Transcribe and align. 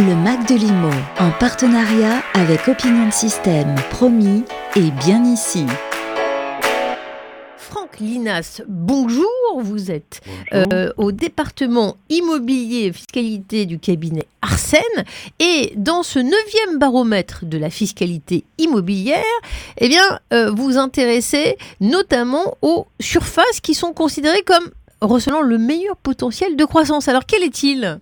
Le 0.00 0.16
Mac 0.16 0.48
de 0.48 0.54
Limo, 0.54 0.88
en 1.18 1.30
partenariat 1.38 2.22
avec 2.32 2.68
Opinion 2.68 3.08
de 3.08 3.12
Système, 3.12 3.74
promis 3.90 4.44
et 4.74 4.90
bien 4.92 5.22
ici. 5.30 5.66
Franck 7.58 7.98
Linas, 8.00 8.62
bonjour. 8.66 9.28
Vous 9.58 9.90
êtes 9.90 10.22
euh, 10.54 10.90
au 10.96 11.12
département 11.12 11.98
immobilier 12.08 12.86
et 12.86 12.92
fiscalité 12.94 13.66
du 13.66 13.78
cabinet 13.78 14.26
Arsène. 14.40 14.80
Et 15.38 15.74
dans 15.76 16.02
ce 16.02 16.18
neuvième 16.18 16.78
baromètre 16.78 17.44
de 17.44 17.58
la 17.58 17.68
fiscalité 17.68 18.44
immobilière, 18.56 19.22
eh 19.76 19.88
bien, 19.88 20.18
euh, 20.32 20.50
vous 20.50 20.64
vous 20.64 20.78
intéressez 20.78 21.58
notamment 21.80 22.56
aux 22.62 22.86
surfaces 23.00 23.60
qui 23.62 23.74
sont 23.74 23.92
considérées 23.92 24.44
comme 24.46 24.70
recelant 25.02 25.42
le 25.42 25.58
meilleur 25.58 25.98
potentiel 25.98 26.56
de 26.56 26.64
croissance. 26.64 27.08
Alors, 27.08 27.26
quel 27.26 27.42
est-il? 27.42 28.00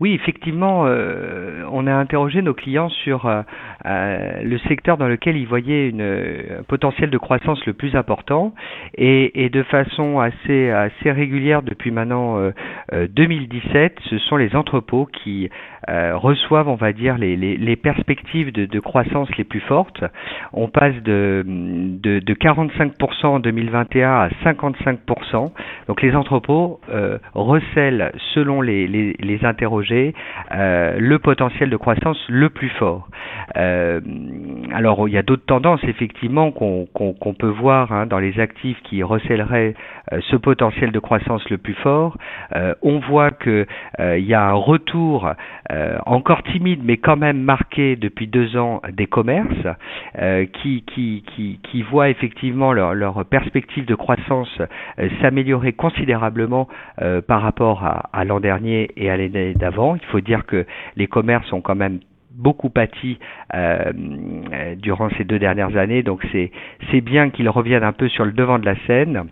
Oui, 0.00 0.12
effectivement, 0.14 0.84
euh, 0.86 1.64
on 1.70 1.86
a 1.86 1.94
interrogé 1.94 2.42
nos 2.42 2.54
clients 2.54 2.88
sur 2.88 3.26
euh, 3.86 3.96
euh, 3.96 4.42
le 4.42 4.58
secteur 4.58 4.96
dans 4.96 5.08
lequel 5.08 5.36
ils 5.36 5.46
voyaient 5.46 5.88
une, 5.88 6.02
un 6.02 6.62
potentiel 6.62 7.10
de 7.10 7.18
croissance 7.18 7.64
le 7.66 7.72
plus 7.72 7.94
important 7.96 8.52
et, 8.96 9.48
de 9.50 9.62
façon 9.64 10.20
assez, 10.20 10.72
régulière 11.04 11.62
depuis 11.62 11.90
maintenant 11.90 12.50
2017, 12.92 13.98
ce 14.10 14.18
sont 14.18 14.36
les 14.36 14.54
entrepôts 14.54 15.06
qui 15.06 15.48
reçoivent, 15.88 16.68
on 16.68 16.74
va 16.74 16.92
dire, 16.92 17.16
les, 17.18 17.76
perspectives 17.76 18.52
de, 18.52 18.80
croissance 18.80 19.28
les 19.36 19.44
plus 19.44 19.60
fortes. 19.60 20.02
On 20.52 20.68
passe 20.68 20.94
de, 21.02 21.44
de, 21.46 22.18
de 22.18 22.34
45% 22.34 23.26
en 23.26 23.38
2021 23.40 24.10
à 24.10 24.28
55%. 24.44 25.52
Donc 25.88 26.02
les 26.02 26.14
entrepôts 26.14 26.80
recèlent, 27.34 28.12
selon 28.34 28.60
les, 28.60 29.38
interrogés, 29.42 30.14
euh, 30.52 30.96
le 30.98 31.18
potentiel 31.18 31.70
de 31.70 31.76
croissance 31.76 32.18
le 32.28 32.50
plus 32.50 32.70
fort. 32.70 33.08
Euh, 33.76 34.00
alors 34.72 35.08
il 35.08 35.14
y 35.14 35.18
a 35.18 35.22
d'autres 35.22 35.44
tendances 35.46 35.82
effectivement 35.84 36.50
qu'on 36.50 37.34
peut 37.38 37.48
voir 37.48 37.92
hein, 37.92 38.06
dans 38.06 38.18
les 38.18 38.38
actifs 38.40 38.80
qui 38.82 39.02
recèleraient 39.02 39.74
euh, 40.12 40.20
ce 40.30 40.36
potentiel 40.36 40.92
de 40.92 40.98
croissance 40.98 41.48
le 41.50 41.58
plus 41.58 41.74
fort. 41.74 42.16
on 42.82 42.98
voit 42.98 43.30
que 43.30 43.66
il 43.98 44.24
y 44.24 44.34
a 44.34 44.48
un 44.48 44.52
retour 44.52 45.30
encore 46.06 46.42
timide 46.44 46.80
mais 46.84 46.96
quand 46.96 47.16
même 47.16 47.40
marqué 47.40 47.96
depuis 47.96 48.26
deux 48.26 48.56
ans 48.56 48.80
des 48.92 49.06
commerces 49.06 49.66
qui, 50.62 51.82
voient 51.90 52.08
effectivement 52.08 52.72
leur, 52.72 53.24
perspective 53.26 53.84
de 53.84 53.94
croissance 53.94 54.50
s'améliorer 55.20 55.72
considérablement 55.72 56.68
par 57.26 57.42
rapport 57.42 57.84
à 58.12 58.24
l'an 58.24 58.40
dernier 58.40 58.90
et 58.96 59.10
à 59.10 59.16
l'année 59.16 59.54
d'avant 59.54 59.96
il 59.96 60.04
faut 60.06 60.20
dire 60.20 60.46
que 60.46 60.66
les 60.96 61.06
commerces 61.06 61.52
ont 61.52 61.60
quand 61.60 61.76
même 61.76 62.00
beaucoup 62.36 62.70
pâti 62.70 63.18
euh, 63.54 63.92
durant 64.76 65.08
ces 65.16 65.24
deux 65.24 65.38
dernières 65.38 65.76
années, 65.76 66.02
donc 66.02 66.24
c'est 66.32 67.00
bien 67.00 67.30
qu'ils 67.30 67.48
reviennent 67.48 67.84
un 67.84 67.92
peu 67.92 68.08
sur 68.08 68.24
le 68.24 68.32
devant 68.32 68.58
de 68.58 68.66
la 68.66 68.76
scène. 68.86 69.24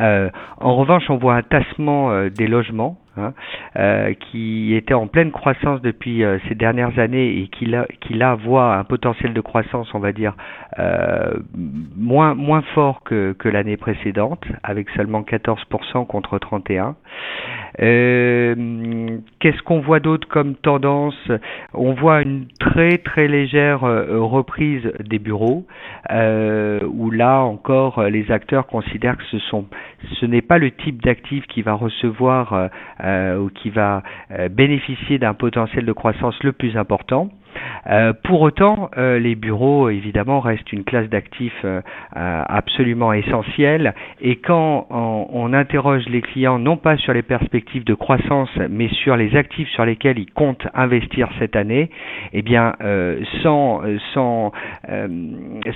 Euh, 0.00 0.28
en 0.58 0.76
revanche, 0.76 1.08
on 1.08 1.16
voit 1.16 1.34
un 1.34 1.42
tassement 1.42 2.10
euh, 2.10 2.28
des 2.28 2.46
logements 2.46 2.98
hein, 3.18 3.34
euh, 3.76 4.14
qui 4.14 4.74
était 4.74 4.94
en 4.94 5.06
pleine 5.06 5.30
croissance 5.30 5.82
depuis 5.82 6.22
euh, 6.24 6.38
ces 6.48 6.54
dernières 6.54 6.98
années 6.98 7.40
et 7.40 7.48
qui 7.48 7.66
là, 7.66 8.34
voit 8.36 8.76
un 8.76 8.84
potentiel 8.84 9.32
de 9.34 9.40
croissance, 9.40 9.92
on 9.94 9.98
va 9.98 10.12
dire, 10.12 10.34
moins, 11.96 12.34
moins 12.34 12.62
fort 12.74 13.02
que, 13.02 13.34
l'année 13.48 13.76
précédente, 13.76 14.44
avec 14.62 14.88
seulement 14.90 15.22
14% 15.22 16.06
contre 16.06 16.38
31%. 16.38 16.94
Qu'est-ce 19.40 19.62
qu'on 19.62 19.80
voit 19.80 20.00
d'autre 20.00 20.28
comme 20.28 20.54
tendance? 20.54 21.30
On 21.74 21.94
voit 21.94 22.22
une 22.22 22.46
très 22.60 22.98
très 22.98 23.28
légère 23.28 23.80
reprise 23.80 24.90
des 25.00 25.18
bureaux, 25.18 25.66
où 26.10 27.10
là 27.10 27.40
encore 27.40 28.02
les 28.04 28.30
acteurs 28.30 28.66
considèrent 28.66 29.16
que 29.16 29.24
ce 29.30 29.38
ce 30.20 30.26
n'est 30.26 30.42
pas 30.42 30.58
le 30.58 30.70
type 30.70 31.02
d'actif 31.02 31.46
qui 31.46 31.62
va 31.62 31.74
recevoir 31.74 32.52
euh, 32.52 32.68
euh, 33.04 33.07
ou 33.38 33.48
qui 33.50 33.70
va 33.70 34.02
euh, 34.30 34.48
bénéficier 34.48 35.18
d'un 35.18 35.34
potentiel 35.34 35.84
de 35.84 35.92
croissance 35.92 36.42
le 36.42 36.52
plus 36.52 36.76
important. 36.76 37.30
Euh, 37.88 38.12
pour 38.24 38.40
autant, 38.42 38.90
euh, 38.96 39.18
les 39.18 39.34
bureaux, 39.34 39.88
évidemment, 39.88 40.40
restent 40.40 40.72
une 40.72 40.84
classe 40.84 41.08
d'actifs 41.08 41.64
euh, 41.64 41.80
absolument 42.12 43.12
essentielle. 43.12 43.94
Et 44.20 44.36
quand 44.36 44.86
on, 44.90 45.48
interroge 45.54 46.06
les 46.10 46.20
clients, 46.20 46.58
non 46.58 46.76
pas 46.76 46.98
sur 46.98 47.14
les 47.14 47.22
perspectives 47.22 47.84
de 47.84 47.94
croissance, 47.94 48.50
mais 48.68 48.88
sur 48.88 49.16
les 49.16 49.34
actifs 49.34 49.68
sur 49.70 49.86
lesquels 49.86 50.18
ils 50.18 50.30
comptent 50.30 50.66
investir 50.74 51.30
cette 51.38 51.56
année, 51.56 51.88
eh 52.34 52.42
bien, 52.42 52.74
sans, 53.42 53.80
sans, 54.12 54.52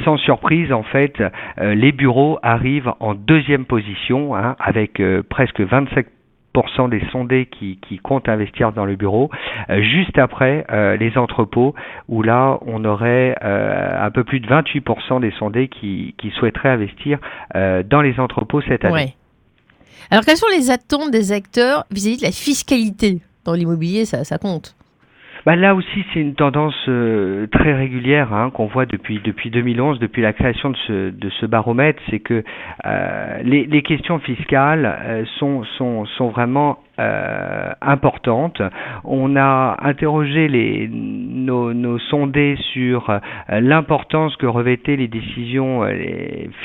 sans 0.04 0.16
surprise, 0.18 0.70
en 0.72 0.82
fait, 0.82 1.22
les 1.58 1.92
bureaux 1.92 2.38
arrivent 2.42 2.92
en 3.00 3.14
deuxième 3.14 3.64
position, 3.64 4.36
hein, 4.36 4.56
avec 4.60 5.02
presque 5.30 5.60
25 5.62 6.04
des 6.88 7.02
sondés 7.10 7.46
qui, 7.46 7.78
qui, 7.86 7.98
comptent 7.98 8.28
investir 8.28 8.72
dans 8.72 8.84
le 8.84 8.96
bureau, 8.96 9.30
euh, 9.70 9.82
juste 9.82 10.18
après 10.18 10.66
euh, 10.70 10.96
les 10.96 11.16
entrepôts, 11.16 11.74
où 12.08 12.22
là, 12.22 12.58
on 12.66 12.84
aurait 12.84 13.36
euh, 13.42 14.06
un 14.06 14.10
peu 14.10 14.24
plus 14.24 14.40
de 14.40 14.46
28% 14.46 15.20
des 15.20 15.32
sondés 15.38 15.68
qui, 15.68 16.14
qui 16.18 16.30
souhaiteraient 16.30 16.70
investir 16.70 17.18
dans 17.54 18.02
les 18.02 18.18
entrepôts 18.18 18.62
cette 18.62 18.84
année. 18.84 19.14
Alors, 20.10 20.24
quelles 20.24 20.36
sont 20.36 20.46
les 20.54 20.70
attentes 20.70 21.10
des 21.10 21.32
acteurs 21.32 21.84
vis-à-vis 21.90 22.18
de 22.18 22.22
la 22.22 22.32
fiscalité 22.32 23.20
Dans 23.44 23.54
l'immobilier, 23.54 24.04
ça, 24.04 24.24
ça 24.24 24.38
compte 24.38 24.74
bah 25.44 25.56
là 25.56 25.74
aussi, 25.74 26.04
c'est 26.12 26.20
une 26.20 26.34
tendance 26.34 26.74
euh, 26.88 27.48
très 27.48 27.74
régulière 27.74 28.32
hein, 28.32 28.50
qu'on 28.50 28.66
voit 28.66 28.86
depuis 28.86 29.20
depuis 29.24 29.50
2011, 29.50 29.98
depuis 29.98 30.22
la 30.22 30.32
création 30.32 30.70
de 30.70 30.76
ce 30.86 31.10
de 31.10 31.30
ce 31.30 31.46
baromètre, 31.46 32.00
c'est 32.10 32.20
que 32.20 32.44
euh, 32.86 33.38
les, 33.42 33.64
les 33.66 33.82
questions 33.82 34.20
fiscales 34.20 34.86
euh, 34.86 35.24
sont 35.38 35.64
sont 35.76 36.04
sont 36.06 36.28
vraiment 36.28 36.78
euh. 37.00 37.72
On 39.04 39.36
a 39.36 39.76
interrogé 39.82 40.48
les, 40.48 40.88
nos, 41.44 41.98
sondés 41.98 42.56
sur 42.72 43.10
euh, 43.10 43.18
l'importance 43.60 44.36
que 44.36 44.46
revêtaient 44.46 44.96
les 44.96 45.08
décisions 45.08 45.84
euh, 45.84 45.92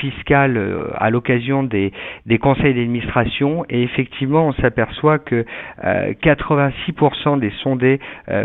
fiscales 0.00 0.58
à 0.96 1.10
l'occasion 1.10 1.62
des, 1.62 1.92
des 2.26 2.38
conseils 2.38 2.74
d'administration 2.74 3.64
et 3.68 3.82
effectivement 3.82 4.46
on 4.48 4.52
s'aperçoit 4.54 5.18
que 5.18 5.44
86% 5.82 7.38
des 7.40 7.50
sondés 7.62 8.00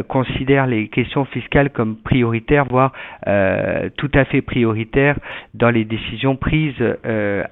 considèrent 0.08 0.68
les 0.68 0.88
questions 0.88 1.26
fiscales 1.26 1.70
comme 1.70 1.98
prioritaires, 1.98 2.66
voire 2.66 2.92
tout 3.98 4.12
à 4.14 4.26
fait 4.26 4.42
prioritaires 4.42 5.18
dans 5.54 5.70
les 5.70 5.86
décisions 5.86 6.36
prises 6.36 6.82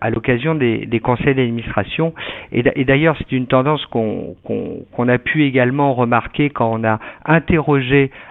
à 0.02 0.10
l'occasion 0.10 0.56
des, 0.56 0.86
des 0.86 1.00
conseils 1.00 1.36
d'administration. 1.36 2.14
Et 2.52 2.86
d'ailleurs 2.86 3.16
c'est 3.18 3.32
une 3.32 3.48
tendance 3.48 3.86
qu'on 3.88 5.08
a 5.08 5.18
pu 5.18 5.46
également 5.46 5.94
remarquer 5.94 6.50
quand 6.50 6.72
on 6.72 6.84
a 6.84 7.00
interrogé 7.26 8.12
euh, 8.12 8.31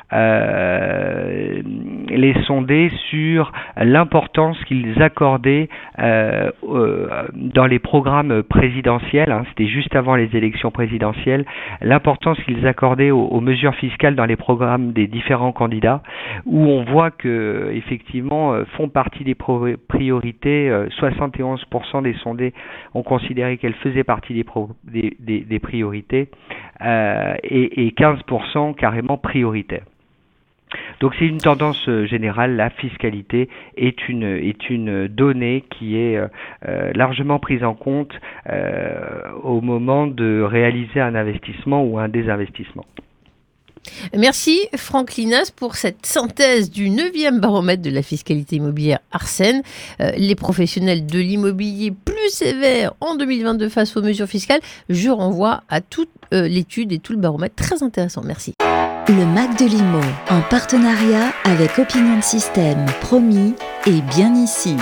les 2.11 2.35
sondés 2.45 2.91
sur 3.11 3.53
l'importance 3.77 4.63
qu'ils 4.65 5.01
accordaient 5.03 5.69
euh, 5.99 6.51
euh, 6.69 7.29
dans 7.33 7.67
les 7.67 7.79
programmes 7.79 8.43
présidentiels, 8.43 9.31
hein, 9.33 9.45
c'était 9.51 9.69
juste 9.69 9.95
avant 9.95 10.17
les 10.17 10.35
élections 10.37 10.71
présidentielles, 10.71 11.45
l'importance 11.81 12.39
qu'ils 12.45 12.67
accordaient 12.67 13.11
aux, 13.11 13.41
mesures 13.41 13.75
fiscales 13.77 14.17
dans 14.17 14.27
les 14.27 14.37
programmes 14.37 14.93
des 14.93 15.07
différents 15.07 15.53
candidats, 15.53 16.03
où 16.45 16.67
on 16.67 16.85
voit 16.85 17.11
que 17.11 17.71
effectivement 17.73 18.55
font 18.77 18.89
partie 18.89 19.25
des 19.25 19.35
priorités, 19.35 20.71
71% 21.01 22.03
des 22.03 22.15
sondés 22.23 22.53
ont 22.95 23.03
considéré 23.03 23.57
qu'elles 23.57 23.75
faisaient 23.75 24.05
partie 24.05 24.35
des, 24.35 25.59
priorités 25.59 26.29
et, 26.83 27.87
et 27.87 27.91
15% 27.93 28.75
carrément 28.75 29.17
prioritaires. 29.17 29.85
Donc 31.01 31.15
c'est 31.19 31.27
une 31.27 31.41
tendance 31.41 31.89
euh, 31.89 32.07
générale, 32.07 32.57
la 32.57 32.69
fiscalité 32.69 33.49
est 33.77 34.09
une, 34.09 34.23
est 34.23 34.69
une 34.69 35.09
donnée 35.09 35.65
qui 35.71 35.97
est 35.97 36.17
euh, 36.17 36.29
euh, 36.69 36.93
largement 36.95 37.39
prise 37.39 37.65
en 37.65 37.75
compte 37.75 38.13
au 39.43 39.61
moment 39.61 40.07
de 40.07 40.43
réaliser 40.43 41.01
un 41.01 41.15
investissement 41.15 41.83
ou 41.85 41.99
un 41.99 42.09
désinvestissement. 42.09 42.85
Merci 44.15 44.59
Franck 44.77 45.15
Linas 45.15 45.53
pour 45.55 45.77
cette 45.77 46.05
synthèse 46.05 46.71
du 46.71 46.91
9e 46.91 47.41
baromètre 47.41 47.83
de 47.83 47.91
la 47.91 48.03
fiscalité 48.03 48.57
immobilière 48.57 48.99
Arsène. 49.13 49.63
les 49.99 50.35
professionnels 50.35 51.07
de 51.07 51.19
l'immobilier 51.19 51.93
plus 51.93 52.29
sévères 52.29 52.93
en 53.01 53.17
2022 53.17 53.69
face 53.69 53.97
aux 53.97 54.03
mesures 54.03 54.27
fiscales. 54.27 54.61
Je 54.89 55.09
renvoie 55.09 55.63
à 55.69 55.81
toute 55.81 56.11
l'étude 56.33 56.93
et 56.93 56.99
tout 56.99 57.13
le 57.13 57.21
baromètre. 57.21 57.55
Très 57.55 57.83
intéressant. 57.83 58.23
Merci. 58.25 58.55
Le 59.09 59.27
Mac 59.27 59.59
de 59.59 59.67
Limo, 59.67 60.01
en 60.29 60.41
partenariat 60.43 61.33
avec 61.45 61.79
Opinion 61.79 62.23
Système, 62.23 62.87
promis 63.01 63.55
et 63.87 64.01
bien 64.03 64.35
ici. 64.35 64.77